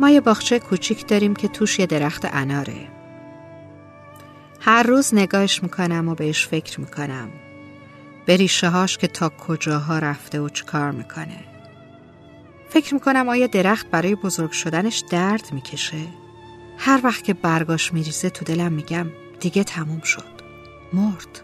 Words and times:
ما 0.00 0.10
یه 0.10 0.20
باغچه 0.20 0.58
کوچیک 0.58 1.06
داریم 1.06 1.34
که 1.36 1.48
توش 1.48 1.78
یه 1.78 1.86
درخت 1.86 2.28
اناره. 2.32 2.88
هر 4.60 4.82
روز 4.82 5.14
نگاهش 5.14 5.62
می‌کنم 5.62 6.08
و 6.08 6.14
بهش 6.14 6.46
فکر 6.46 6.80
می‌کنم. 6.80 7.28
به 8.26 8.36
ریشه 8.36 8.68
هاش 8.68 8.98
که 8.98 9.06
تا 9.06 9.28
کجاها 9.28 9.98
رفته 9.98 10.40
و 10.40 10.48
کار 10.66 10.90
می‌کنه. 10.90 11.44
فکر 12.68 12.94
می‌کنم 12.94 13.28
آیا 13.28 13.46
درخت 13.46 13.90
برای 13.90 14.14
بزرگ 14.14 14.50
شدنش 14.50 15.04
درد 15.10 15.52
می‌کشه؟ 15.52 16.06
هر 16.78 17.00
وقت 17.04 17.24
که 17.24 17.34
برگاش 17.34 17.92
میریزه 17.92 18.30
تو 18.30 18.44
دلم 18.44 18.72
میگم 18.72 19.06
دیگه 19.40 19.64
تموم 19.64 20.00
شد. 20.00 20.38
مرد. 20.92 21.40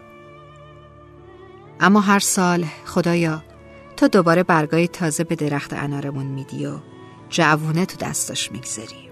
اما 1.79 1.99
هر 1.99 2.19
سال 2.19 2.65
خدایا 2.85 3.43
تو 3.97 4.07
دوباره 4.07 4.43
برگای 4.43 4.87
تازه 4.87 5.23
به 5.23 5.35
درخت 5.35 5.73
انارمون 5.73 6.25
میدی 6.25 6.65
و 6.65 6.79
جوونه 7.29 7.85
تو 7.85 7.97
دستاش 7.97 8.51
می‌گذاری. 8.51 9.09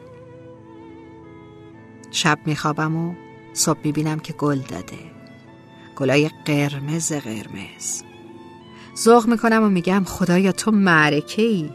شب 2.11 2.39
میخوابم 2.45 2.95
و 2.95 3.13
صبح 3.53 3.79
می‌بینم 3.83 4.19
که 4.19 4.33
گل 4.33 4.59
داده. 4.59 4.99
گلای 5.95 6.29
قرمز 6.45 7.11
قرمز. 7.13 8.03
ذوق 8.97 9.27
می‌کنم 9.27 9.63
و 9.63 9.69
میگم 9.69 10.03
خدایا 10.03 10.51
تو 10.51 10.71
معرکه 10.71 11.41
ای 11.41 11.69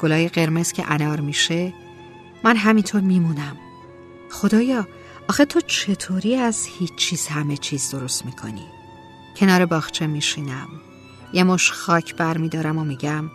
گلای 0.00 0.28
قرمز 0.28 0.72
که 0.72 0.92
انار 0.92 1.20
میشه 1.20 1.72
من 2.44 2.56
همینطور 2.56 3.00
میمونم. 3.00 3.56
خدایا 4.30 4.88
آخه 5.28 5.44
تو 5.44 5.60
چطوری 5.60 6.36
از 6.36 6.66
هیچ 6.78 6.94
چیز 6.94 7.26
همه 7.26 7.56
چیز 7.56 7.90
درست 7.90 8.26
می‌کنی؟ 8.26 8.66
کنار 9.36 9.66
باغچه 9.66 10.06
میشینم. 10.06 10.68
یه 11.32 11.44
مش 11.44 11.72
خاک 11.72 12.16
برمیدارم 12.16 12.78
و 12.78 12.84
میگم 12.84 13.30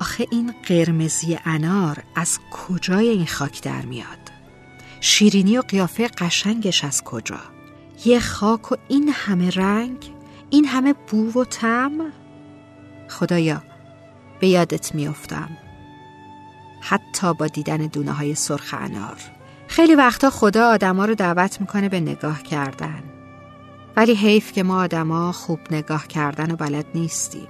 آخه 0.00 0.26
این 0.30 0.54
قرمزی 0.66 1.38
انار 1.44 2.02
از 2.14 2.38
کجای 2.50 3.08
این 3.08 3.26
خاک 3.26 3.62
در 3.62 3.82
میاد؟ 3.82 4.30
شیرینی 5.00 5.58
و 5.58 5.62
قیافه 5.62 6.08
قشنگش 6.08 6.84
از 6.84 7.04
کجا؟ 7.04 7.40
یه 8.04 8.20
خاک 8.20 8.72
و 8.72 8.76
این 8.88 9.08
همه 9.14 9.50
رنگ؟ 9.50 10.12
این 10.50 10.64
همه 10.64 10.94
بو 11.10 11.40
و 11.40 11.44
تم 11.44 11.92
خدایا 13.08 13.62
به 14.40 14.48
یادت 14.48 14.94
میافتم. 14.94 15.48
حتی 16.80 17.34
با 17.34 17.46
دیدن 17.46 17.76
دونه 17.76 18.12
های 18.12 18.34
سرخ 18.34 18.74
انار. 18.78 19.16
خیلی 19.68 19.94
وقتا 19.94 20.30
خدا 20.30 20.68
آدما 20.68 21.04
رو 21.04 21.14
دعوت 21.14 21.60
می‌کنه 21.60 21.88
به 21.88 22.00
نگاه 22.00 22.42
کردن. 22.42 23.02
ولی 23.96 24.14
حیف 24.14 24.52
که 24.52 24.62
ما 24.62 24.80
آدما 24.80 25.32
خوب 25.32 25.60
نگاه 25.70 26.06
کردن 26.06 26.50
و 26.50 26.56
بلد 26.56 26.86
نیستیم. 26.94 27.48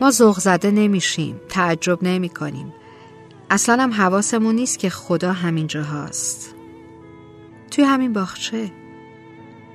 ما 0.00 0.10
ذوق 0.10 0.38
زده 0.38 0.70
نمیشیم 0.70 1.40
تعجب 1.48 1.98
نمی 2.02 2.28
کنیم 2.28 2.74
اصلا 3.50 3.82
هم 3.82 3.92
حواسمون 3.92 4.54
نیست 4.54 4.78
که 4.78 4.90
خدا 4.90 5.32
همینجا 5.32 5.82
هست 5.82 6.54
توی 7.70 7.84
همین 7.84 8.12
باغچه 8.12 8.72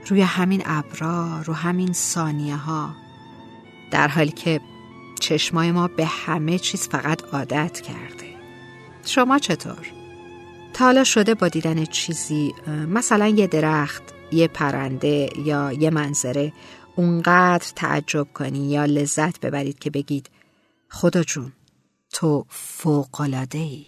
روی 0.08 0.22
همین 0.22 0.64
ابرا 0.66 1.42
رو 1.45 1.54
همین 1.54 1.93
ثانیه 1.93 2.55
ها 2.55 2.95
در 3.92 4.08
حالی 4.08 4.32
که 4.32 4.61
چشمای 5.20 5.71
ما 5.71 5.87
به 5.87 6.05
همه 6.05 6.59
چیز 6.59 6.88
فقط 6.88 7.21
عادت 7.33 7.82
کرده. 7.82 8.36
شما 9.05 9.39
چطور؟ 9.39 9.88
تا 10.73 10.86
حالا 10.86 11.03
شده 11.03 11.36
با 11.36 11.48
دیدن 11.48 11.86
چیزی 11.86 12.53
مثلا 12.89 13.27
یه 13.27 13.48
درخت 13.48 14.03
یه 14.32 14.48
پرنده 14.48 15.30
یا 15.38 15.71
یه 15.71 15.89
منظره 15.89 16.53
اونقدر 16.95 17.71
تعجب 17.75 18.27
کنی 18.33 18.71
یا 18.71 18.85
لذت 18.85 19.39
ببرید 19.39 19.79
که 19.79 19.89
بگید 19.89 20.29
خدا 20.89 21.23
جون 21.23 21.53
تو 22.09 22.45
فوقلاده 22.49 23.57
ای 23.57 23.85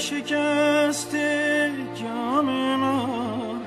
شکست 0.00 1.16
جام 1.94 2.44
ما 2.76 3.60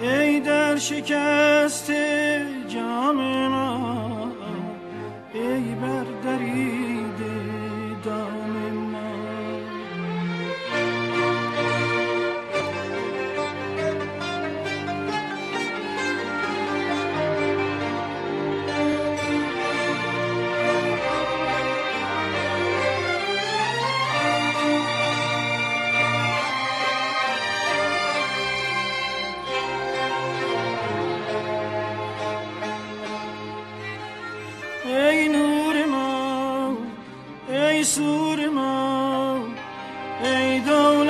ای 0.00 0.40
در 0.40 0.76
شکست 0.76 1.90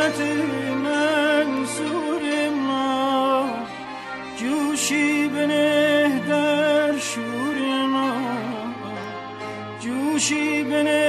دولت 0.09 0.21
منصور 0.85 2.51
ما 2.51 3.45
جوشی 4.37 5.29
بنه 5.29 6.21
در 6.29 6.99
شور 6.99 7.87
ما 7.87 8.13
جوشی 9.81 10.65
بنه 10.65 11.08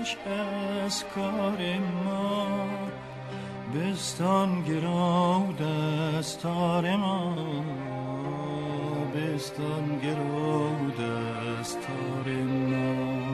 از 0.00 1.04
کار 1.14 1.78
ما. 2.04 2.46
بستان 3.74 4.62
گرو 4.62 5.52
دستار 5.52 6.96
ما. 6.96 7.34
بستان 9.14 10.00
گرو 10.02 10.90
دستار 10.90 12.32
ما. 12.42 13.29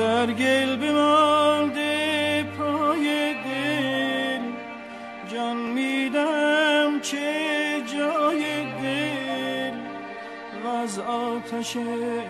در 0.00 0.26
گل 0.26 0.76
بمانده 0.76 2.44
پای 2.58 3.34
دل. 3.44 4.40
جان 5.32 5.56
میدم 5.56 7.00
چه 7.02 7.82
جای 7.94 8.64
دل. 8.82 9.76
و 10.64 10.68
از 10.68 10.98
آتش 10.98 11.76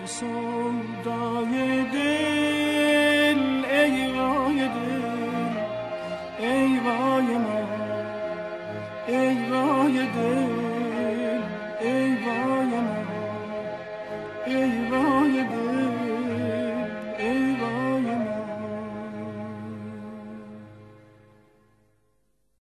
سودای 0.05 1.83
دل 1.93 2.30